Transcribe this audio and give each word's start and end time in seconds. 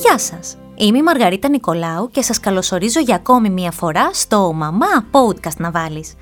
Γεια 0.00 0.18
σας! 0.18 0.56
Είμαι 0.74 0.98
η 0.98 1.02
Μαργαρίτα 1.02 1.48
Νικολάου 1.48 2.10
και 2.10 2.22
σας 2.22 2.40
καλωσορίζω 2.40 3.00
για 3.00 3.14
ακόμη 3.14 3.50
μία 3.50 3.70
φορά 3.70 4.10
στο 4.12 4.52
«Μαμά 4.52 4.86
Podcast 5.12 5.56
να 5.56 5.70
βάλεις». 5.70 6.14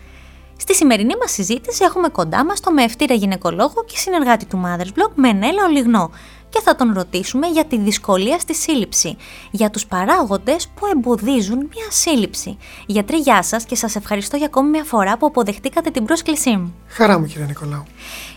Στη 0.56 0.74
σημερινή 0.74 1.15
μας 1.21 1.31
συζήτηση 1.31 1.85
έχουμε 1.85 2.09
κοντά 2.09 2.45
μας 2.45 2.61
το 2.61 2.72
μευτήρα 2.72 3.14
γυναικολόγο 3.14 3.85
και 3.87 3.96
συνεργάτη 3.96 4.46
του 4.46 4.60
Mothers 4.64 4.87
Blog 4.99 5.13
Μενέλα 5.14 5.64
Ολιγνό 5.64 6.10
και 6.49 6.60
θα 6.65 6.76
τον 6.76 6.92
ρωτήσουμε 6.92 7.46
για 7.46 7.64
τη 7.64 7.78
δυσκολία 7.78 8.38
στη 8.38 8.54
σύλληψη, 8.54 9.17
για 9.51 9.71
τους 9.71 9.87
παράγοντες 9.87 10.69
που 10.69 10.87
εμποδίζουν 10.87 11.58
μια 11.58 11.87
σύλληψη. 11.88 12.56
Γιατρή, 12.87 13.17
γεια 13.17 13.42
σας 13.42 13.64
και 13.64 13.74
σας 13.74 13.96
ευχαριστώ 13.96 14.37
για 14.37 14.46
ακόμη 14.46 14.69
μια 14.69 14.85
φορά 14.85 15.19
που 15.19 15.26
αποδεχτήκατε 15.26 15.90
την 15.90 16.05
πρόσκλησή 16.05 16.56
μου. 16.56 16.74
Χαρά 16.87 17.19
μου 17.19 17.27
κύριε 17.27 17.46
Νικολάου. 17.46 17.84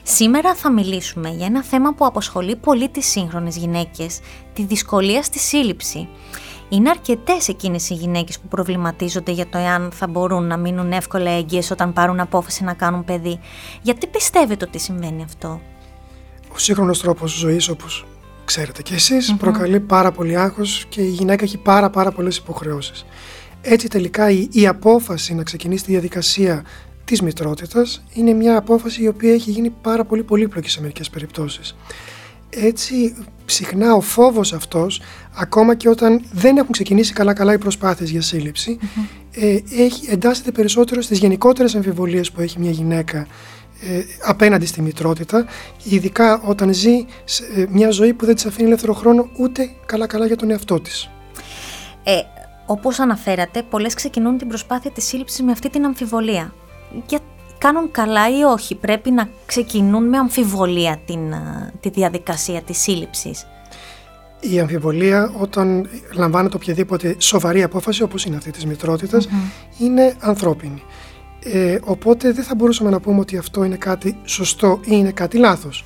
Σήμερα 0.04 0.56
θα 0.56 0.72
μιλήσουμε 0.72 1.30
για 1.30 1.46
ένα 1.46 1.64
θέμα 1.64 1.94
που 1.94 2.06
αποσχολεί 2.06 2.56
πολύ 2.56 2.90
τις 2.90 3.06
σύγχρονες 3.06 3.58
γυναίκες, 3.58 4.20
τη 4.54 4.64
δυσκολία 4.64 5.24
στη 5.24 5.40
σύλληψη. 5.40 6.08
Είναι 6.70 6.90
αρκετές 6.90 7.48
εκείνες 7.48 7.90
οι 7.90 7.94
γυναίκες 7.94 8.40
που 8.40 8.48
προβληματίζονται 8.48 9.32
για 9.32 9.48
το 9.48 9.58
εάν 9.58 9.92
θα 9.94 10.08
μπορούν 10.08 10.48
να 10.48 10.58
μείνουν 10.58 10.92
εύκολα 10.92 11.32
έγκυες 11.32 11.72
όταν 11.72 11.94
πάρουν 11.94 12.20
απόφαση 12.20 12.64
να 12.64 12.74
κάνουν 12.74 13.04
παιδί. 13.04 13.40
Γιατί 13.82 14.08
πιστεύετε 14.08 14.66
ότι 14.68 14.80
συμβαίνει 14.80 15.24
αυτό, 15.24 15.62
Ο 16.54 16.58
σύγχρονος 16.58 17.02
τρόπος 17.02 17.32
ζωής, 17.32 17.70
όπως 17.70 18.06
ξέρετε 18.46 18.82
κι 18.82 18.94
εσείς, 18.94 19.36
προκαλεί 19.40 19.80
πάρα 19.80 20.12
πολύ 20.12 20.38
άγχος 20.38 20.86
και 20.90 21.02
η 21.02 21.10
γυναίκα 21.10 21.44
έχει 21.44 21.58
πάρα, 21.58 21.90
πάρα 21.90 22.12
πολλές 22.12 22.38
υποχρεώσεις. 22.38 23.06
Έτσι, 23.62 23.88
τελικά 23.88 24.30
η, 24.30 24.48
η 24.52 24.68
απόφαση 24.68 25.34
να 25.34 25.44
ξεκινήσει 25.44 25.84
τη 25.84 25.92
διαδικασία 25.92 26.64
της 27.06 27.22
μητρότητας 27.22 28.04
είναι 28.14 28.34
μια 28.34 28.58
απόφαση 28.58 29.04
η 29.04 29.08
οποία 29.08 29.34
έχει 29.34 29.52
γίνει 29.52 29.70
πάρα 29.70 30.04
πολύ 30.06 30.24
πολύπλοκη 30.24 30.70
σε 30.70 30.82
μερικές 30.82 31.10
περιπτώσεις. 31.10 31.76
Έτσι, 32.50 33.16
συχνά 33.46 33.94
ο 33.94 34.02
φόβος 34.02 34.54
αυτός, 34.54 35.02
ακόμα 35.36 35.76
και 35.76 35.90
όταν 35.90 36.26
δεν 36.32 36.58
έχουν 36.58 36.72
ξεκινήσει 36.72 37.14
καλά-καλά 37.14 37.54
οι 37.54 37.58
προσπάθειες 37.58 38.10
για 38.10 38.22
συλληψη 38.22 38.80
ε, 39.32 39.58
έχει, 39.78 40.10
εντάσσεται 40.10 40.52
περισσότερο 40.52 41.02
στις 41.02 41.20
γενικότερες 41.20 41.76
αμφιβολίες 41.76 42.32
που 42.32 42.42
έχει 42.42 42.60
μια 42.60 42.72
γυναίκα 42.72 43.18
ε, 43.18 43.28
απέναντι 44.26 44.66
στη 44.66 44.82
μητρότητα, 44.82 45.46
ειδικά 45.84 46.42
όταν 46.42 46.74
ζει 46.74 47.06
σε, 47.24 47.44
ε, 47.56 47.66
μια 47.70 47.90
ζωή 47.90 48.14
που 48.14 48.26
δεν 48.26 48.36
της 48.36 48.46
αφήνει 48.46 48.68
ελεύθερο 48.68 48.94
χρόνο 48.94 49.30
ούτε 49.38 49.70
καλά-καλά 49.86 50.26
για 50.26 50.36
τον 50.36 50.52
εαυτό 50.52 50.80
της. 50.80 51.10
Ε, 52.04 52.20
όπως 52.66 53.00
αναφέρατε, 53.00 53.64
πολλές 53.70 53.94
ξεκινούν 53.94 54.38
την 54.38 54.48
προσπάθεια 54.48 54.92
της 54.92 55.04
σύλληψης 55.06 55.42
με 55.42 55.52
αυτή 55.52 55.70
την 55.70 55.86
αμφιβολία. 55.86 56.54
Για 57.08 57.20
κάνουν 57.58 57.92
καλά 57.92 58.38
ή 58.40 58.44
όχι, 58.44 58.76
πρέπει 58.76 59.12
να 59.12 59.30
ξεκινούν 59.46 60.10
με 60.10 60.18
αμφιβολία 60.18 61.00
την, 61.06 61.34
α, 61.34 61.72
τη 61.80 61.90
διαδικασία 61.90 62.62
της 62.62 62.78
σύλληψης; 62.78 63.48
Η 64.40 64.60
αμφιβολία 64.60 65.34
όταν 65.40 65.90
λαμβάνεται 66.14 66.56
οποιαδήποτε 66.56 67.16
σοβαρή 67.18 67.64
απόφαση 67.64 68.04
όπως 68.04 68.26
είναι 68.26 68.36
αυτή 68.36 68.52
της 68.52 68.66
μητρότητας 68.66 69.28
είναι 69.78 70.16
ανθρώπινη. 70.20 70.84
Ε, 71.44 71.80
οπότε 71.84 72.32
δεν 72.32 72.44
θα 72.44 72.56
μπορούσαμε 72.56 72.90
να 72.90 73.00
πούμε 73.00 73.20
ότι 73.20 73.38
αυτό 73.38 73.64
είναι 73.64 73.76
κάτι 73.76 74.18
σωστό 74.24 74.80
ή 74.84 74.90
είναι 74.90 75.12
κάτι 75.12 75.38
λάθος. 75.38 75.86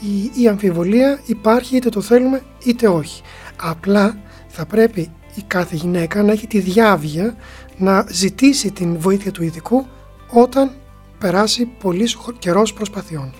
Η, 0.00 0.42
η 0.42 0.48
αμφιβολία 0.48 1.20
υπάρχει 1.26 1.76
είτε 1.76 1.88
το 1.88 2.00
θέλουμε 2.00 2.42
είτε 2.64 2.88
όχι. 2.88 3.22
Απλά 3.56 4.18
θα 4.48 4.66
πρέπει 4.66 5.00
η 5.34 5.42
κάθε 5.46 5.76
γυναίκα 5.76 6.22
να 6.22 6.32
έχει 6.32 6.46
τη 6.46 6.58
διάβια 6.58 7.36
να 7.76 8.06
ζητήσει 8.10 8.72
την 8.72 8.98
βοήθεια 8.98 9.30
του 9.30 9.42
ειδικού 9.42 9.86
όταν 10.30 10.70
περάσει 11.18 11.64
πολύ 11.64 12.08
καιρός 12.38 12.72
προσπαθειών. 12.72 13.32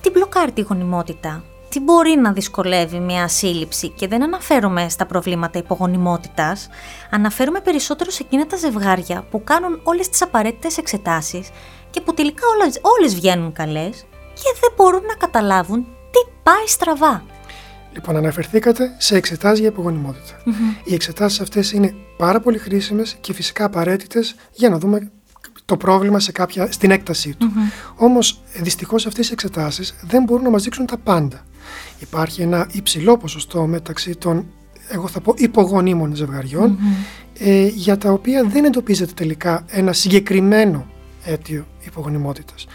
Τι 0.00 0.10
μπλοκάρει 0.10 0.52
τη 0.52 0.60
γονιμότητα, 0.60 1.44
τι 1.68 1.80
μπορεί 1.80 2.16
να 2.16 2.32
δυσκολεύει 2.32 2.98
μια 2.98 3.28
σύλληψη; 3.28 3.88
Και 3.88 4.08
δεν 4.08 4.22
αναφέρομαι 4.22 4.88
στα 4.88 5.06
προβλήματα 5.06 5.58
υπογονιμότητας, 5.58 6.68
αναφέρομαι 7.10 7.60
περισσότερο 7.60 8.10
σε 8.10 8.22
εκείνα 8.22 8.46
τα 8.46 8.56
ζευγάρια 8.56 9.26
που 9.30 9.44
κάνουν 9.44 9.80
όλες 9.82 10.08
τις 10.08 10.22
απαραίτητες 10.22 10.78
εξετάσεις 10.78 11.48
και 11.90 12.00
που 12.00 12.14
τελικά 12.14 12.42
όλες, 12.54 12.80
όλες 12.98 13.14
βγαίνουν 13.14 13.52
καλές 13.52 14.06
και 14.34 14.58
δεν 14.60 14.72
μπορούν 14.76 15.02
να 15.06 15.14
καταλάβουν 15.14 15.80
τι 15.84 16.32
πάει 16.42 16.66
στραβά. 16.66 17.24
Λοιπόν, 17.92 18.16
αναφερθήκατε 18.16 18.94
σε 18.98 19.16
εξετάσεις 19.16 19.58
για 19.58 19.68
υπογονιμότητα. 19.68 20.34
Οι 20.84 20.94
εξετάσεις 20.94 21.40
αυτές 21.40 21.72
είναι 21.72 21.94
πάρα 22.16 22.40
πολύ 22.40 22.58
χρήσιμες 22.58 23.16
και 23.20 23.32
φυσικά 23.32 23.64
απαραίτητες 23.64 24.34
για 24.52 24.68
να 24.68 24.78
δούμε 24.78 25.10
το 25.64 25.76
πρόβλημα 25.76 26.20
σε 26.20 26.32
κάποια, 26.32 26.72
στην 26.72 26.90
έκτασή 26.90 27.34
του. 27.34 27.52
Όμως, 27.96 28.40
δυστυχώς 28.54 29.06
αυτές 29.06 29.28
οι 29.28 29.32
εξετάσεις 29.32 29.94
δεν 30.02 30.22
μπορούν 30.22 30.44
να 30.44 30.50
μας 30.50 30.62
δείξουν 30.62 30.86
τα 30.86 30.96
πάντα. 30.96 31.44
Υπάρχει 31.98 32.42
ένα 32.42 32.68
υψηλό 32.72 33.16
ποσοστό 33.16 33.66
μεταξύ 33.66 34.16
των, 34.16 34.46
εγώ 34.88 35.08
θα 35.08 35.20
πω, 35.20 35.34
υπογονίμων 35.36 36.14
ζευγαριών, 36.14 36.78
ε, 37.38 37.66
για 37.66 37.98
τα 37.98 38.10
οποία 38.12 38.44
δεν 38.44 38.64
εντοπίζεται 38.64 39.12
τελικά 39.12 39.64
ένα 39.68 39.92
συγκεκριμένο 39.92 40.86
αίτιο 41.24 41.66
υπογονιμότητας. 41.86 42.66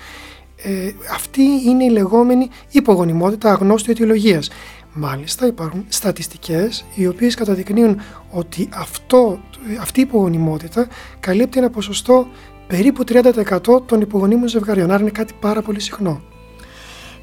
Ε, 0.64 0.92
αυτή 1.14 1.42
είναι 1.42 1.84
η 1.84 1.90
λεγόμενη 1.90 2.50
υπογονιμότητα 2.72 3.52
αγνώστη 3.52 3.92
αιτιολογίας. 3.92 4.50
Μάλιστα 4.94 5.48
υπάρχουν 5.48 5.86
στατιστικές 5.88 6.86
οι 6.96 7.08
οποίες 7.08 7.36
καταδεικνύουν 7.36 8.00
ότι 8.30 8.70
αυτό, 8.74 9.40
αυτή 9.82 10.00
η 10.00 10.04
υπογονιμότητα 10.04 10.88
καλύπτει 11.20 11.60
ένα 11.60 11.70
ποσοστό 11.70 12.28
περίπου 12.68 13.04
30% 13.04 13.82
των 13.86 14.02
υπογονίμων 14.02 14.48
ζευγαριών, 14.48 14.92
άρα 14.92 15.02
είναι 15.02 15.12
κάτι 15.12 15.34
πάρα 15.40 15.62
πολύ 15.62 15.80
συχνό. 15.80 16.22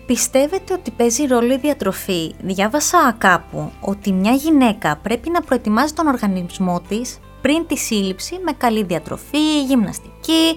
Πιστεύετε 0.09 0.73
ότι 0.73 0.91
παίζει 0.91 1.27
ρόλο 1.27 1.53
η 1.53 1.57
διατροφή; 1.57 2.35
Διάβασα 2.43 3.15
κάπου 3.19 3.73
ότι 3.81 4.13
μια 4.13 4.33
γυναίκα 4.33 4.97
πρέπει 4.97 5.31
να 5.31 5.41
προετοιμάζει 5.41 5.93
τον 5.93 6.07
οργανισμό 6.07 6.81
της 6.89 7.19
πριν 7.43 7.67
τη 7.67 7.77
σύλληψη 7.77 8.39
με 8.45 8.53
καλή 8.53 8.85
διατροφή, 8.85 9.63
γυμναστική. 9.67 10.57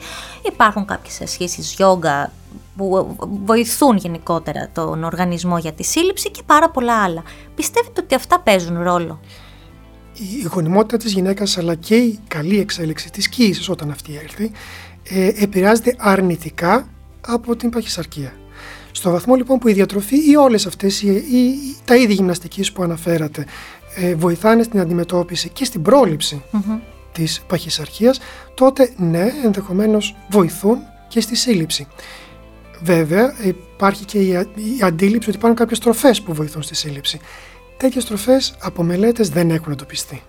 Υπάρχουν 0.52 0.86
κάποιες 0.86 1.22
ασχέσεις 1.22 1.74
γιόγκα 1.74 2.32
που 2.78 3.16
βοηθούν 3.46 3.98
γενικότερα 3.98 4.70
τον 4.74 5.04
οργανισμό 5.04 5.58
για 5.58 5.74
τη 5.74 5.84
σύλληψη 5.84 6.32
και 6.32 6.42
πάρα 6.46 6.70
πολλά 6.70 7.04
άλλα. 7.04 7.24
Πιστεύετε 7.56 8.02
ότι 8.02 8.16
αυτά 8.16 8.40
παίζουν 8.40 8.84
ρόλο; 8.84 9.20
Η 10.14 10.48
γονιμότητα 10.54 10.98
της 10.98 11.14
γυναίκας 11.14 11.58
αλλά 11.58 11.76
και 11.76 11.96
η 11.96 12.20
καλή 12.28 12.60
εξέλιξη 12.60 13.12
της 13.12 13.30
κύησης 13.30 13.70
όταν 13.70 13.92
αυτή 13.92 14.20
έρθει 14.24 14.52
ε, 15.04 15.44
επηρεάζεται 15.44 15.96
αρνητικά 15.98 16.88
από 17.22 17.56
την 17.56 17.70
παχυσαρκία. 17.70 18.34
Στο 18.92 19.12
βαθμό 19.12 19.36
λοιπόν 19.36 19.58
που 19.58 19.68
η 19.68 19.74
διατροφή 19.74 20.30
ή 20.30 20.36
όλες 20.36 20.66
αυτές 20.66 21.02
οι, 21.02 21.08
οι, 21.10 21.76
τα 21.86 21.96
είδη 21.96 22.14
γυμναστικής 22.14 22.72
που 22.72 22.84
αναφέρατε 22.84 23.46
ε, 23.96 24.16
βοηθάνε 24.16 24.64
στην 24.64 24.80
αντιμετώπιση 24.80 25.50
και 25.50 25.66
στην 25.66 25.82
πρόληψη 25.82 26.42
της 27.12 27.42
παχυσαρκίας, 27.48 28.20
τότε 28.54 28.94
ναι, 28.98 29.32
ενδεχομένως 29.44 30.16
βοηθούν 30.30 30.78
και 31.08 31.22
στη 31.22 31.36
σύλληψη. 31.36 31.88
Βέβαια, 32.84 33.36
υπάρχει 33.44 34.06
και 34.06 34.20
η, 34.20 34.30
η 34.56 34.82
αντίληψη 34.82 35.30
ότι 35.30 35.38
υπάρχουν 35.38 35.60
κάποιες 35.60 35.80
τροφές 35.80 36.22
που 36.22 36.34
βοηθούν 36.34 36.62
στη 36.62 36.76
σύλληψη. 36.76 37.20
Τέτοιες 37.78 38.06
τροφές 38.06 38.56
από 38.62 38.84
μελέτες 38.84 39.30
δεν 39.30 39.50
έχουν 39.50 39.72
εντοπιστεί. 39.72 40.22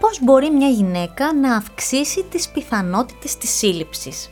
Πώς 0.00 0.18
μπορεί 0.22 0.50
μια 0.50 0.68
γυναίκα 0.68 1.34
να 1.34 1.54
αυξήσει 1.56 2.24
τις 2.30 2.48
πιθανότητες 2.48 3.36
της 3.36 3.50
σύλληψης; 3.50 4.30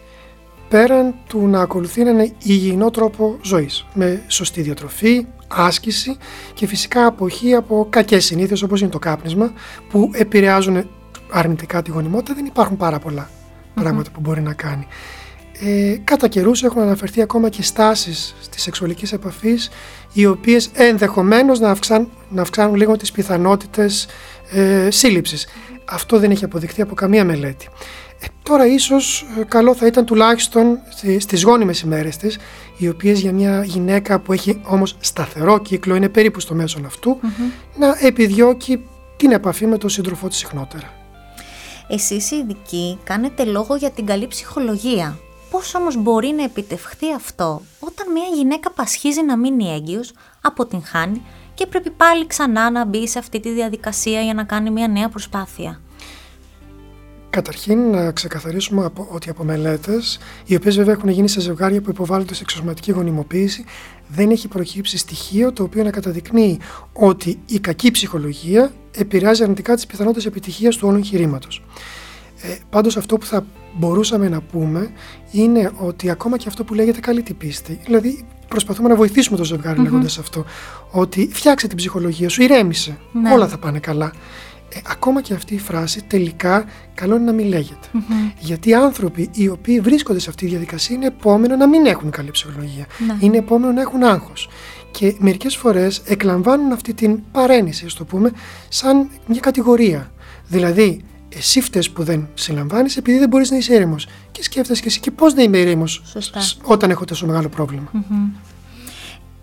Πέραν 0.69 1.15
του 1.27 1.47
να 1.47 1.61
ακολουθεί 1.61 2.01
έναν 2.01 2.33
υγιεινό 2.43 2.91
τρόπο 2.91 3.39
ζωής, 3.43 3.87
με 3.95 4.23
σωστή 4.27 4.63
διατροφή, 4.63 5.27
άσκηση 5.49 6.17
και 6.55 6.67
φυσικά 6.67 7.07
αποχή 7.07 7.55
από 7.55 7.87
κακές 7.91 8.25
συνήθειες 8.25 8.63
όπως 8.63 8.81
είναι 8.81 8.91
το 8.91 8.99
κάπνισμα 8.99 9.53
που 9.89 10.11
επηρεάζουν 10.13 10.89
αρνητικά 11.31 11.83
τη 11.83 11.91
γονιμότητα, 11.91 12.35
δεν 12.35 12.45
υπάρχουν 12.45 12.77
πάρα 12.77 12.99
πολλά 12.99 13.31
πράγματα 13.75 14.11
που 14.11 14.21
μπορεί 14.21 14.41
να 14.41 14.53
κάνει. 14.53 14.87
Ε, 15.61 15.97
κατά 16.05 16.29
καιρούς 16.29 16.63
έχουν 16.63 16.83
αναφερθεί 16.83 17.23
ακόμα 17.23 17.49
και 17.49 17.63
στάσεις 17.63 18.35
της 18.51 18.63
σεξουαλικής 18.63 19.13
επαφής 19.13 19.71
οι 20.13 20.27
οποίες 20.27 20.71
ενδεχομένως 20.75 21.61
να 21.61 21.71
αυξάνουν, 21.71 22.11
να 22.29 22.43
αυξάνουν 22.43 22.75
λίγο 22.75 22.97
τις 22.97 23.13
πιθανότητες 23.13 24.07
ε, 24.51 24.91
σύλληψης. 24.91 25.49
Αυτό 25.85 26.19
δεν 26.19 26.31
έχει 26.31 26.45
αποδειχθεί 26.45 26.83
από 26.83 26.95
καμία 26.95 27.25
μελέτη. 27.25 27.69
Ε, 28.21 28.27
τώρα 28.43 28.67
ίσως 28.67 29.27
ε, 29.39 29.45
καλό 29.45 29.75
θα 29.75 29.87
ήταν 29.87 30.05
τουλάχιστον 30.05 30.79
στις 31.19 31.43
γόνιμες 31.43 31.81
ημέρες 31.81 32.17
της, 32.17 32.39
οι 32.79 32.89
οποίες 32.89 33.21
για 33.21 33.33
μια 33.33 33.65
γυναίκα 33.65 34.21
που 34.21 34.33
έχει 34.33 34.61
όμως 34.65 34.97
σταθερό 35.01 35.59
κύκλο, 35.59 35.95
είναι 35.95 36.09
περίπου 36.09 36.41
στο 36.41 36.55
μέσον 36.55 36.89
να 37.77 37.97
επιδιώκει 38.01 38.85
την 39.17 39.31
επαφή 39.31 39.67
με 39.67 39.79
τον 39.79 39.91
σύντροφό 39.91 40.29
της 40.29 40.37
συχνότερα. 40.37 40.93
Εσείς 41.89 42.31
οι 42.31 42.37
ειδικοί 42.37 42.99
κάνετε 43.05 43.45
λόγο 43.45 43.77
για 43.77 43.91
την 43.91 44.07
καλή 44.07 44.27
ψυχολογία. 44.27 45.19
Πώς 45.51 45.75
όμως 45.75 45.97
μπορεί 45.97 46.29
να 46.29 46.43
επιτευχθεί 46.43 47.13
αυτό 47.15 47.63
όταν 47.79 48.13
μια 48.13 48.27
γυναίκα 48.35 48.71
πασχίζει 48.71 49.23
να 49.23 49.37
μείνει 49.37 49.73
έγκυος, 49.75 50.13
αποτυγχάνει 50.41 51.23
και 51.55 51.67
πρέπει 51.67 51.91
πάλι 51.91 52.27
ξανά 52.27 52.71
να 52.71 52.85
μπει 52.85 53.09
σε 53.09 53.19
αυτή 53.19 53.41
τη 53.41 53.51
διαδικασία 53.51 54.21
για 54.21 54.35
να 54.35 54.45
κάνει 54.45 54.71
μια 54.71 54.89
νέα 54.89 55.09
προσπάθεια; 55.09 55.81
Καταρχήν, 57.39 57.91
να 57.91 58.13
ξεκαθαρίσουμε 58.13 58.85
από, 58.85 59.09
ότι 59.11 59.31
από 59.31 59.45
μελέτες, 59.45 60.19
οι 60.45 60.55
οποίες 60.55 60.77
βέβαια 60.77 60.93
έχουν 60.93 61.09
γίνει 61.09 61.29
σε 61.29 61.41
ζευγάρια 61.41 61.81
που 61.81 61.91
υποβάλλονται 61.91 62.35
σε 62.35 62.43
εξωσωματική 62.43 62.93
γονιμοποίηση, 62.93 63.65
δεν 64.09 64.31
έχει 64.31 64.49
προκύψει 64.49 64.99
στοιχείο 64.99 65.53
το 65.53 65.63
οποίο 65.63 65.83
να 65.83 65.91
καταδεικνύει 65.91 66.59
ότι 66.93 67.39
η 67.47 67.59
κακή 67.59 67.91
ψυχολογία 67.91 68.73
επηρεάζει 68.97 69.43
αρνητικά 69.43 69.75
τις 69.75 69.87
πιθανότητες 69.87 70.27
επιτυχίας 70.27 70.77
του 70.77 70.89
όλου 70.89 70.97
εγχειρήματος. 70.97 71.65
Ε, 72.43 72.57
πάντως 72.71 72.97
αυτό 72.97 73.17
που 73.17 73.27
θα 73.27 73.47
μπορούσαμε 73.79 74.29
να 74.29 74.41
πούμε 74.41 74.91
είναι 75.31 75.71
ότι 75.77 76.11
ακόμα 76.11 76.37
και 76.37 76.45
αυτό 76.49 76.65
που 76.65 76.75
λέγεται 76.75 77.01
καλή 77.01 77.23
την 77.23 77.37
πίστη, 77.37 77.81
δηλαδή 77.85 78.27
προσπαθούμε 78.49 78.89
να 78.89 78.95
βοηθήσουμε 78.95 79.37
το 79.37 79.45
ζευγάρι 79.45 79.81
mm-hmm. 79.81 79.85
λέγοντας 79.85 80.19
αυτό, 80.19 80.45
ότι 80.91 81.29
φτιάξε 81.33 81.67
την 81.67 81.77
ψυχολογία 81.77 82.29
σου, 82.29 82.43
ηρέμησε, 82.43 82.99
ναι. 83.13 83.33
όλα 83.33 83.49
θα 83.49 83.59
πάνε 83.59 83.79
καλά. 83.79 84.13
Ε, 84.75 84.79
ακόμα 84.89 85.23
και 85.23 85.35
αυτή 85.35 85.55
η 85.55 85.59
φράση 85.59 86.03
τελικά 86.03 86.65
καλό 86.95 87.17
είναι 87.17 87.25
να 87.25 87.33
μην 87.33 87.47
λέγεται. 87.47 87.89
Γιατί 88.39 88.69
οι 88.69 88.75
άνθρωποι 88.75 89.31
οι 89.33 89.49
οποίοι 89.49 89.81
βρίσκονται 89.81 90.19
σε 90.19 90.31
αυτή 90.31 90.45
τη 90.45 90.51
διαδικασία 90.51 90.97
είναι 90.97 91.07
επόμενο 91.07 91.57
να 91.57 91.69
μην 91.69 91.87
έχουν 91.87 92.11
καλή 92.11 92.31
ψυχολογία. 92.31 92.87
Ναι. 93.07 93.17
Είναι 93.21 93.37
επόμενο 93.37 93.73
να 93.73 93.81
έχουν 93.81 94.03
άγχος. 94.03 94.49
Και 94.91 95.15
μερικές 95.19 95.57
φορές 95.57 96.03
εκλαμβάνουν 96.05 96.73
αυτή 96.73 96.95
την 96.95 97.21
παρέννηση, 97.33 97.85
ας 97.85 97.95
το 97.95 98.05
πούμε, 98.05 98.33
σαν 98.69 99.11
μια 99.27 99.41
κατηγορία. 99.41 100.13
Δηλαδή, 100.49 101.05
εσύ 101.29 101.61
φταίει 101.61 101.91
που 101.93 102.03
δεν 102.03 102.29
συλλαμβάνεις 102.35 102.97
επειδή 102.97 103.19
δεν 103.19 103.29
μπορείς 103.29 103.51
να 103.51 103.57
είσαι 103.57 103.75
ήρεμο. 103.75 103.97
Και 104.33 104.43
σκέφτεσαι 104.43 104.81
και 104.81 104.89
εσύ 104.89 105.01
και 105.01 105.11
πώς 105.11 105.35
να 105.35 105.43
είμαι 105.43 105.59
ήρεμο 105.59 105.85
όταν 106.63 106.91
έχω 106.91 107.05
τόσο 107.05 107.27
μεγάλο 107.27 107.49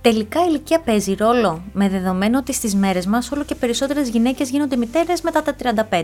Τελικά 0.06 0.40
η 0.40 0.46
ηλικία 0.50 0.80
παίζει 0.80 1.14
ρόλο 1.14 1.64
με 1.74 1.90
δεδομένο 1.90 2.38
ότι 2.38 2.54
στις 2.54 2.76
μέρες 2.76 3.06
μας 3.06 3.32
όλο 3.32 3.44
και 3.44 3.56
περισσότερες 3.56 4.10
γυναίκες 4.10 4.50
γίνονται 4.50 4.76
μητέρες 4.76 5.22
μετά 5.22 5.42
τα 5.42 5.56
35. 5.92 6.04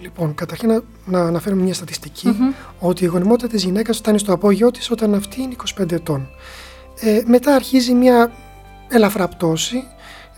Λοιπόν, 0.00 0.34
καταρχήν 0.34 0.68
να, 0.68 0.80
να 1.04 1.26
αναφέρουμε 1.26 1.62
μια 1.62 1.74
στατιστικη 1.74 2.36
ότι 2.78 3.04
η 3.04 3.06
γονιμότητα 3.06 3.48
της 3.48 3.64
γυναίκας 3.64 3.96
φτάνει 3.96 4.18
στο 4.18 4.32
απόγειό 4.32 4.70
της 4.70 4.90
όταν 4.90 5.14
αυτή 5.14 5.42
είναι 5.42 5.56
25 5.80 5.92
ετών. 5.92 6.28
Ε, 7.00 7.22
μετά 7.26 7.54
αρχίζει 7.54 7.92
μια 7.92 8.32
ελαφρά 8.88 9.28
πτώση, 9.28 9.82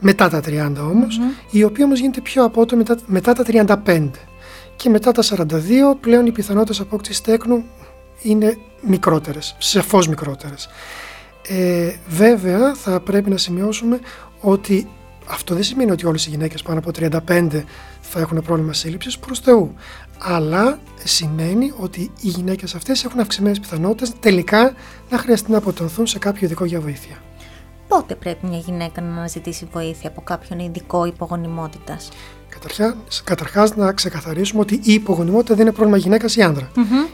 μετά 0.01 0.29
τα 0.29 0.41
30 0.47 0.73
ομως 0.91 1.21
η 1.51 1.65
οποία 1.65 1.85
όμως 1.85 2.01
γίνεται 2.01 2.21
πιο 2.21 2.45
απότομη 2.45 2.83
μετά, 2.89 2.99
μετά 3.07 3.33
τα 3.33 3.45
35. 3.85 4.11
Και 4.77 4.89
μετά 4.89 5.13
τα 5.13 5.23
42 5.23 5.47
πλέον 6.01 6.27
οι 6.27 6.33
πιθανότητες 6.33 6.81
απόκτησης 6.81 7.21
τέκνου 7.21 7.65
είναι 8.23 8.59
μικρότερες, 8.81 9.57
σεφώς 9.59 10.09
μικρότερες. 10.09 10.69
Ε, 11.47 11.93
βέβαια 12.09 12.75
θα 12.75 13.01
πρέπει 13.01 13.31
να 13.31 13.37
σημειώσουμε 13.37 14.01
ότι 14.41 14.89
αυτό 15.27 15.55
δεν 15.55 15.63
σημαίνει 15.63 15.91
ότι 15.91 16.07
όλες 16.07 16.27
οι 16.27 16.31
γυναίκες 16.31 16.63
πάνω 16.63 16.79
από 16.79 16.91
35 17.27 17.65
θα 18.01 18.21
έχουν 18.21 18.43
πρόβλημα 18.43 18.73
σύλληψης 18.73 19.19
προς 19.19 19.39
Θεού. 19.39 19.75
Αλλά 20.19 20.79
σημαίνει 21.05 21.73
ότι 21.77 22.01
οι 22.01 22.29
γυναίκες 22.29 22.75
αυτές 22.75 23.05
έχουν 23.05 23.21
αυξημένες 23.21 23.61
πιθανότητες 23.61 24.13
τελικά 24.21 24.75
να 25.11 25.19
χρειαστεί 25.19 25.51
να 25.51 25.59
αποτανθούν 25.59 26.07
σε 26.07 26.19
κάποιο 26.19 26.47
ειδικό 26.47 26.65
για 26.65 26.81
βοήθεια. 26.81 27.17
Πότε 27.89 28.15
πρέπει 28.15 28.47
μια 28.47 28.59
γυναίκα 28.59 29.01
να 29.01 29.09
αναζητήσει 29.17 29.69
βοήθεια 29.73 30.09
από 30.09 30.21
κάποιον 30.21 30.59
ειδικό 30.59 31.05
υπογονιμότητας; 31.05 32.09
Καταρχά, 33.25 33.69
να 33.77 33.93
ξεκαθαρίσουμε 33.93 34.61
ότι 34.61 34.81
η 34.83 34.93
υπογονιμότητα 34.93 35.55
δεν 35.55 35.67
είναι 35.67 35.75
πρόβλημα 35.75 35.99
γυναίκας 35.99 36.37
ή 36.37 36.43
άνδρα. 36.43 36.71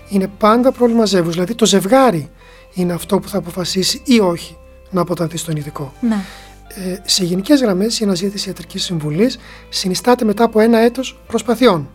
Είναι 0.09 0.31
πάντα 0.38 0.73
πρόβλημα 0.73 1.05
ζεύγους. 1.05 1.32
Δηλαδή, 1.32 1.55
το 1.55 1.67
ζευγάρι 1.67 2.31
είναι 2.75 2.93
αυτό 2.93 3.19
που 3.19 3.29
θα 3.29 3.38
αποφασίσει 3.38 4.00
ή 4.05 4.21
όχι 4.21 4.56
να 4.91 5.00
αποτανθεί 5.00 5.37
στον 5.37 5.56
ειδικό. 5.56 5.93
Ναι. 6.00 6.25
Ε, 6.69 6.99
σε 7.05 7.25
γενικές 7.25 7.61
γραμμές, 7.61 8.00
η 8.00 8.05
αναζήτηση 8.05 8.49
ιατρικής 8.49 8.85
συμβουλής 8.85 9.38
συνιστάται 9.69 10.25
μετά 10.25 10.44
από 10.44 10.61
ένα 10.61 10.79
έτος 10.79 11.21
προσπαθειών. 11.26 11.88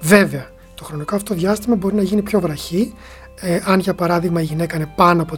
Βέβαια, 0.00 0.50
το 0.74 0.84
χρονικό 0.84 1.14
αυτό 1.14 1.34
διάστημα 1.34 1.76
μπορεί 1.76 1.94
να 1.94 2.02
γίνει 2.02 2.22
πιο 2.22 2.40
βραχή, 2.40 2.94
ε, 3.40 3.60
αν 3.64 3.80
για 3.80 3.94
παράδειγμα 3.94 4.40
η 4.40 4.44
γυναίκα 4.44 4.76
είναι 4.76 4.92
πάνω 4.96 5.22
από 5.22 5.36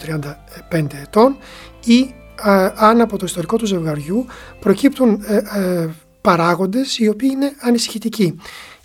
35 0.71 0.87
ετών 1.03 1.37
ή 1.85 2.15
ε, 2.45 2.71
αν 2.75 3.01
από 3.01 3.19
το 3.19 3.25
ιστορικό 3.25 3.57
του 3.57 3.67
ζευγαριού 3.67 4.27
προκύπτουν 4.61 5.25
ε, 5.27 5.37
ε 5.37 5.89
παράγοντες 6.21 6.99
οι 6.99 7.09
οποίοι 7.09 7.29
είναι 7.33 7.53
ανησυχητικοί. 7.61 8.37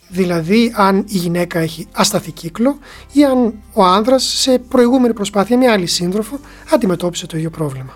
Δηλαδή 0.07 0.74
αν 0.75 0.98
η 0.98 1.18
γυναίκα 1.18 1.60
έχει 1.60 1.88
ασταθή 1.92 2.31
κύκλο 2.31 2.78
ή 3.12 3.25
αν 3.25 3.54
ο 3.74 3.84
άνδρας 3.84 4.24
σε 4.24 4.60
προηγούμενη 4.60 5.13
προσπάθεια 5.13 5.57
με 5.57 5.68
άλλη 5.68 5.86
σύντροφο 5.86 6.40
αντιμετώπισε 6.74 7.28
το 7.28 7.38
ίδιο 7.38 7.50
πρόβλημα. 7.50 7.94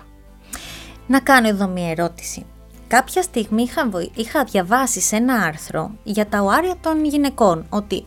Να 1.06 1.20
κάνω 1.20 1.48
εδώ 1.48 1.68
μία 1.68 1.90
ερώτηση. 1.90 2.46
Κάποια 2.88 3.22
στιγμή 3.22 3.62
είχα, 3.62 3.90
είχα 4.14 4.44
διαβάσει 4.44 5.00
σε 5.00 5.16
ένα 5.16 5.34
άρθρο 5.34 5.90
για 6.02 6.26
τα 6.26 6.40
οάρια 6.40 6.74
των 6.80 7.04
γυναικών 7.04 7.66
ότι 7.68 8.04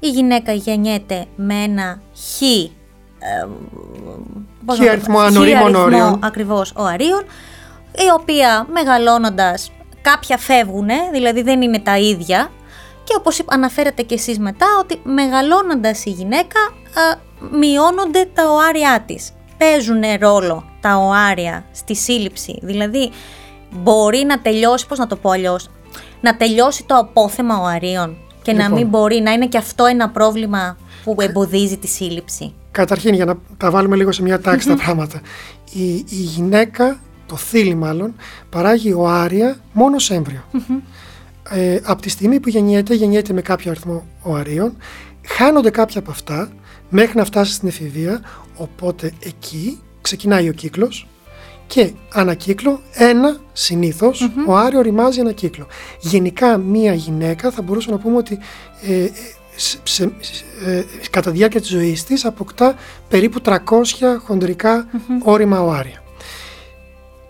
η 0.00 0.08
γυναίκα 0.08 0.52
γεννιέται 0.52 1.26
με 1.36 1.54
ένα 1.54 2.00
χ 2.16 2.42
χ 4.76 4.88
αριθμό 4.90 5.18
ανορίμων 5.18 5.74
όριων. 5.74 6.18
Ακριβώς 6.22 6.72
οαρίων, 6.76 7.24
η 7.92 8.10
οποία 8.20 8.66
μεγαλώνοντας 8.72 9.70
κάποια 10.02 10.38
φεύγουν, 10.38 10.88
δηλαδή 11.12 11.42
δεν 11.42 11.62
είναι 11.62 11.78
τα 11.78 11.98
ίδια 11.98 12.50
και 13.04 13.14
όπως 13.18 13.42
αναφέρατε 13.46 14.02
και 14.02 14.14
εσείς 14.14 14.38
μετά 14.38 14.66
ότι 14.80 15.00
μεγαλώνοντας 15.04 16.04
η 16.04 16.10
γυναίκα 16.10 16.60
α, 16.60 17.18
μειώνονται 17.58 18.28
τα 18.34 18.42
οάρια 18.50 19.04
της. 19.06 19.32
Παίζουν 19.58 20.02
ρόλο 20.20 20.64
τα 20.80 20.96
οάρια 20.96 21.64
στη 21.72 21.94
σύλληψη, 21.96 22.58
δηλαδή 22.62 23.10
μπορεί 23.70 24.24
να 24.24 24.40
τελειώσει, 24.40 24.86
πώς 24.86 24.98
να 24.98 25.06
το 25.06 25.16
πω 25.16 25.30
αλλιώς, 25.30 25.70
να 26.20 26.36
τελειώσει 26.36 26.84
το 26.84 26.94
απόθεμα 26.94 27.58
οαρίων 27.58 28.16
και 28.42 28.52
να 28.52 28.68
μην 28.68 28.78
λοιπόν. 28.78 28.90
μπορεί 28.90 29.20
να 29.20 29.32
είναι 29.32 29.46
και 29.46 29.58
αυτό 29.58 29.84
ένα 29.84 30.10
πρόβλημα 30.10 30.76
που 31.04 31.16
εμποδίζει 31.18 31.76
τη 31.76 31.86
σύλληψη. 31.86 32.54
Καταρχήν, 32.70 33.14
για 33.14 33.24
να 33.24 33.34
τα 33.56 33.70
βάλουμε 33.70 33.96
λίγο 33.96 34.12
σε 34.12 34.22
μια 34.22 34.40
ταξη 34.40 34.68
τα 34.68 34.76
πράγματα. 34.76 35.20
Η, 35.72 35.94
η 35.94 36.04
γυναίκα, 36.08 37.00
το 37.26 37.36
θύλι 37.36 37.74
μάλλον, 37.74 38.14
παράγει 38.50 38.92
οάρια 38.92 39.56
μόνο 39.72 39.98
σε 39.98 40.14
εμβριο 40.14 40.44
ε, 41.50 41.78
από 41.82 42.02
τη 42.02 42.08
στιγμή 42.08 42.40
που 42.40 42.48
γεννιέται, 42.48 42.94
γεννιέται 42.94 43.32
με 43.32 43.42
κάποιο 43.42 43.70
αριθμό 43.70 44.06
οαρίων, 44.22 44.76
χάνονται 45.26 45.70
κάποια 45.70 46.00
από 46.00 46.10
αυτά 46.10 46.52
μέχρι 46.88 47.16
να 47.18 47.24
φτάσει 47.24 47.52
στην 47.52 47.68
εφηβεία, 47.68 48.20
οπότε 48.56 49.12
εκεί 49.24 49.78
ξεκινάει 50.00 50.48
ο 50.48 50.52
κύκλος 50.52 51.08
και 51.66 51.92
ανακύκλο 52.12 52.80
ένα 52.92 53.36
συνήθως 53.52 54.22
mm-hmm. 54.22 54.48
ο 54.48 54.56
άριο 54.56 54.80
ρημάζει 54.80 55.20
ένα 55.20 55.32
κύκλο. 55.32 55.66
Γενικά 56.00 56.58
μία 56.58 56.94
γυναίκα 56.94 57.50
θα 57.50 57.62
μπορούσαμε 57.62 57.96
να 57.96 58.02
πούμε 58.02 58.16
ότι 58.16 58.38
ε, 58.82 59.08
σε, 59.82 60.12
ε, 60.64 60.82
κατά 61.10 61.30
τη 61.30 61.36
διάρκεια 61.36 61.60
της 61.60 61.68
ζωής 61.68 62.04
της 62.04 62.24
αποκτά 62.24 62.74
περίπου 63.08 63.40
300 63.44 63.56
χοντρικά 64.24 64.84
mm-hmm. 64.84 65.22
όρημα 65.22 65.60
οάρια. 65.60 66.02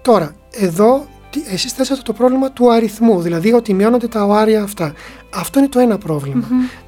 Τώρα, 0.03 0.37
εδώ 0.51 1.07
εσείς 1.53 1.73
θέσατε 1.73 2.01
το 2.05 2.13
πρόβλημα 2.13 2.51
του 2.51 2.73
αριθμού, 2.73 3.21
δηλαδή 3.21 3.53
ότι 3.53 3.75
μειώνονται 3.75 4.09
τα 4.09 4.25
οάρια 4.25 4.63
αυτά. 4.63 4.95
Αυτό 5.31 5.59
είναι 5.59 5.69
το 5.69 5.79
ένα 5.79 5.99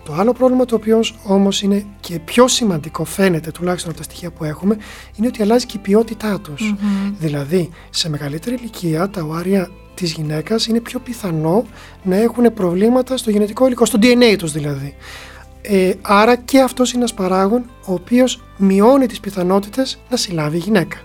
Το 0.05 0.13
άλλο 0.13 0.33
πρόβλημα 0.33 0.65
το 0.65 0.75
οποίο 0.75 1.01
όμως 1.25 1.63
είναι 1.63 1.85
και 2.01 2.19
πιο 2.19 2.49
σημαντικό, 2.49 3.05
φαίνεται 3.05 3.51
τουλάχιστον 3.51 3.91
από 3.91 3.99
τα 3.99 4.05
στοιχεία 4.05 4.31
που 4.31 4.45
έχουμε, 4.45 4.77
είναι 5.17 5.27
ότι 5.27 5.43
αλλάζει 5.43 5.67
και 5.67 5.77
η 5.77 5.81
ποιότητά 5.81 6.41
τους. 6.41 6.75
Δηλαδή, 7.19 7.71
σε 7.91 8.09
μεγαλύτερη 8.09 8.57
ηλικία 8.57 9.11
τα 9.11 9.23
οάρια 9.23 9.71
της 9.95 10.13
γυναίκας 10.13 10.67
είναι 10.67 10.81
πιο 10.81 10.99
πιθανό 10.99 11.67
να 12.03 12.17
έχουν 12.17 12.55
προβλήματα 12.55 13.17
στο 13.17 13.31
γενετικό 13.31 13.67
υλικό, 13.67 13.85
στο 13.85 13.99
DNA 14.03 14.37
τους 14.39 14.53
δηλαδή. 14.53 14.97
Ε, 15.63 15.93
άρα 16.03 16.37
και 16.37 16.61
αυτός 16.61 16.91
είναι 16.91 16.99
ένας 16.99 17.15
παράγον 17.15 17.71
ο 17.87 17.93
οποίος 17.93 18.43
μειώνει 18.57 19.07
τις 19.07 19.21
πιθανότητες 19.21 19.99
να 20.11 20.17
συλλάβει 20.17 20.57
η 20.57 20.61
γυναίκα. 20.61 20.97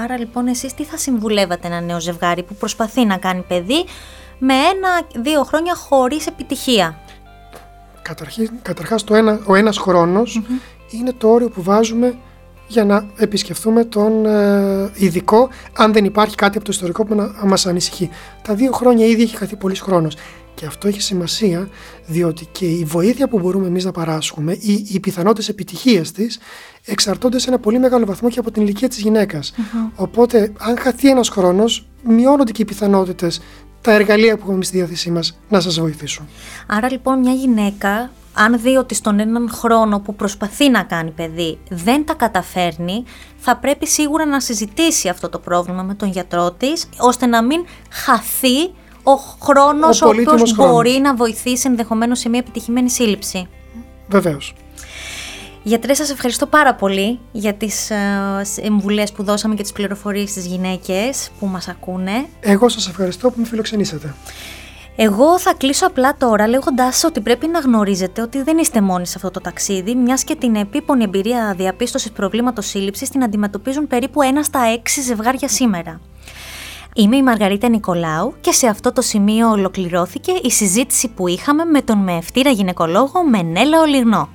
Άρα 0.00 0.18
λοιπόν 0.18 0.46
εσείς 0.46 0.74
τι 0.74 0.84
θα 0.84 0.96
συμβουλεύατε 0.96 1.66
ένα 1.66 1.80
νέο 1.80 2.00
ζευγάρι 2.00 2.42
που 2.42 2.54
προσπαθεί 2.54 3.04
να 3.04 3.16
κάνει 3.16 3.44
παιδί 3.48 3.84
με 4.38 4.54
ένα-δύο 4.54 5.42
χρόνια 5.42 5.74
χωρίς 5.74 6.26
επιτυχία; 6.26 6.98
Καταρχήν, 8.02 8.50
καταρχάς 8.62 9.04
το 9.04 9.14
ένα, 9.14 9.40
ο 9.46 9.54
ένας 9.54 9.80
είναι 10.90 11.12
το 11.12 11.28
όριο 11.28 11.48
που 11.48 11.62
βάζουμε 11.62 12.18
για 12.66 12.84
να 12.84 13.06
επισκεφθούμε 13.16 13.84
τον 13.84 14.26
ε, 14.26 14.90
ειδικό 14.94 15.48
αν 15.76 15.92
δεν 15.92 16.04
υπάρχει 16.04 16.34
κάτι 16.34 16.56
από 16.56 16.64
το 16.64 16.72
ιστορικό 16.72 17.04
που 17.04 17.14
να 17.14 17.32
μας 17.44 17.66
ανησυχεί. 17.66 18.10
Τα 18.42 18.54
δύο 18.54 18.72
χρόνια 18.72 19.06
ήδη 19.06 19.22
έχει 19.22 19.36
χαθεί 19.36 19.56
πολλής 19.56 19.80
χρόνος. 19.80 20.16
Και 20.58 20.66
αυτό 20.66 20.88
έχει 20.88 21.02
σημασία 21.02 21.68
διότι 22.06 22.46
και 22.52 22.64
η 22.66 22.84
βοήθεια 22.84 23.28
που 23.28 23.38
μπορούμε 23.38 23.66
εμείς 23.66 23.84
να 23.84 23.92
παράσχουμε 23.92 24.52
ή 24.52 24.86
οι 24.92 25.00
πιθανότητες 25.00 25.48
επιτυχίας 25.48 26.12
της 26.12 26.38
εξαρτώνται 26.84 27.38
σε 27.38 27.48
ένα 27.48 27.58
πολύ 27.58 27.78
μεγάλο 27.78 28.06
βαθμό 28.06 28.28
και 28.30 28.38
από 28.38 28.50
την 28.50 28.62
ηλικία 28.62 28.88
της 28.88 28.98
γυναικας 28.98 29.54
Οπότε 29.96 30.52
αν 30.58 30.78
χαθεί 30.78 31.08
ένας 31.08 31.28
χρόνος 31.28 31.88
μειώνονται 32.02 32.52
και 32.52 32.62
οι 32.62 32.64
πιθανότητες 32.64 33.40
τα 33.80 33.92
εργαλεία 33.92 34.36
που 34.36 34.42
έχουμε 34.48 34.64
στη 34.64 34.76
διάθεσή 34.76 35.10
μας 35.10 35.38
να 35.48 35.60
σας 35.60 35.80
βοηθήσουν. 35.80 36.28
Άρα 36.66 36.90
λοιπόν 36.90 37.18
μια 37.18 37.32
γυναίκα 37.32 38.10
αν 38.32 38.60
δει 38.60 38.76
ότι 38.76 38.94
στον 38.94 39.20
έναν 39.20 39.50
χρόνο 39.50 40.00
που 40.00 40.14
προσπαθεί 40.14 40.70
να 40.70 40.82
κάνει 40.82 41.10
παιδί 41.10 41.58
δεν 41.68 42.04
τα 42.04 42.14
καταφέρνει, 42.14 43.04
θα 43.36 43.56
πρέπει 43.56 43.86
σίγουρα 43.86 44.26
να 44.26 44.40
συζητήσει 44.40 45.08
αυτό 45.08 45.28
το 45.28 45.38
πρόβλημα 45.38 45.82
με 45.82 45.94
τον 45.94 46.10
γιατρό 46.10 46.52
της, 46.52 46.88
ώστε 46.98 47.26
να 47.26 47.42
μην 47.42 47.64
χαθεί 47.90 48.70
ο 49.12 49.16
χρόνος 49.42 50.02
ο, 50.02 50.06
ο 50.06 50.08
οποίος 50.08 50.54
μπορεί 50.54 51.00
να 51.02 51.14
βοηθήσει 51.14 51.68
ενδεχομένως 51.68 52.18
σε 52.18 52.28
μια 52.28 52.38
επιτυχημένη 52.38 52.90
σύλληψη. 52.90 53.48
Βεβαίως. 54.08 54.54
Γιατρέ, 55.62 55.94
σας 55.94 56.10
ευχαριστώ 56.10 56.46
πάρα 56.46 56.74
πολύ 56.74 57.18
για 57.32 57.54
τις 57.54 57.90
εμβουλές 58.56 59.12
που 59.12 59.22
δώσαμε 59.22 59.54
και 59.54 59.62
τις 59.62 59.72
πληροφορίες 59.72 60.30
στις 60.30 60.46
γυναίκες 60.46 61.30
που 61.38 61.46
μας 61.46 61.68
ακούνε. 61.68 62.26
Εγώ 62.40 62.68
σας 62.68 62.88
ευχαριστώ 62.88 63.30
που 63.30 63.40
με 63.40 63.46
φιλοξενήσατε. 63.46 64.14
Εγώ 65.00 65.38
θα 65.38 65.54
κλείσω 65.54 65.86
απλά 65.86 66.16
τώρα 66.16 66.48
λέγοντάς 66.48 67.04
ότι 67.04 67.20
πρέπει 67.20 67.46
να 67.46 67.58
γνωρίζετε 67.58 68.22
ότι 68.22 68.42
δεν 68.42 68.58
είστε 68.58 68.80
μόνοι 68.80 69.06
σε 69.06 69.12
αυτό 69.16 69.30
το 69.30 69.40
ταξίδι, 69.40 69.94
μιας 69.94 70.24
και 70.24 70.34
την 70.34 70.54
επίπονη 70.54 71.04
εμπειρία 71.04 71.54
διαπίστωσης 71.56 72.10
προβλήματος 72.10 72.66
σύλληψης 72.66 73.10
την 73.10 73.22
αντιμετωπίζουν 73.22 73.86
περίπου 73.86 74.22
ένα 74.22 74.42
στα 74.42 74.60
έξι 74.60 75.00
ζευγάρια 75.02 75.48
σήμερα. 75.48 76.00
Είμαι 76.98 77.16
η 77.16 77.22
Μαργαρίτα 77.22 77.68
Νικολάου 77.68 78.34
και 78.40 78.52
σε 78.52 78.66
αυτό 78.66 78.92
το 78.92 79.02
σημείο 79.02 79.50
ολοκληρώθηκε 79.50 80.32
η 80.42 80.50
συζήτηση 80.50 81.08
που 81.08 81.28
είχαμε 81.28 81.64
με 81.64 81.82
τον 81.82 81.98
μεευτήρα 81.98 82.50
γυναικολόγο 82.50 83.24
Μενέλα 83.24 83.80
Ολιγνό. 83.80 84.28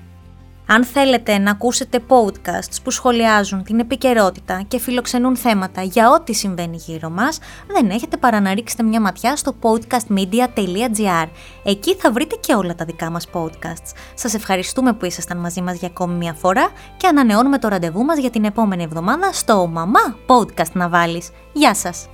Αν 0.68 0.84
θέλετε 0.84 1.38
να 1.38 1.52
ακούσετε 1.52 2.00
podcasts 2.08 2.76
που 2.84 2.92
σχολιάζουν 2.92 3.64
την 3.64 3.80
επικαιρότητα 3.80 4.64
και 4.68 4.80
φιλοξενούν 4.80 5.36
θέματα 5.36 5.82
για 5.82 6.10
ό,τι 6.10 6.34
συμβαίνει 6.34 6.78
γύρω 6.78 7.10
μας, 7.10 7.40
δεν 7.68 7.90
έχετε 7.90 8.18
παρά 8.18 8.40
να 8.40 8.54
ρίξετε 8.54 8.84
μια 8.84 9.02
ματιά 9.02 9.36
στο 9.36 9.56
podcastmedia.gr. 9.62 11.28
Εκεί 11.64 11.96
θα 11.96 12.12
βρείτε 12.12 12.36
και 12.40 12.54
όλα 12.54 12.76
τα 12.76 12.86
δικά 12.86 13.10
μας 13.10 13.28
podcasts. 13.34 13.94
Σας 14.14 14.34
ευχαριστούμε 14.34 14.94
που 14.94 15.06
ήσασταν 15.06 15.38
μαζί 15.38 15.62
μας 15.62 15.78
για 15.78 15.88
ακόμη 15.88 16.14
μια 16.14 16.34
φορά 16.34 16.70
και 16.98 17.08
ανανεώνουμε 17.08 17.60
το 17.60 17.68
ραντεβού 17.68 18.04
μας 18.04 18.18
για 18.18 18.30
την 18.30 18.44
επόμενη 18.44 18.84
εβδομάδα 18.84 19.34
στο 19.34 19.68
«Μαμά 19.68 20.16
Podcast 20.28 20.72
να 20.74 20.90
βάλεις». 20.90 21.30
Γεια 21.54 21.76
σας! 21.76 22.08